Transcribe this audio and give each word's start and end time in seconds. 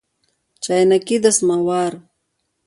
چاینکي 0.63 1.17
د 1.23 1.25
سماوار 1.37 1.93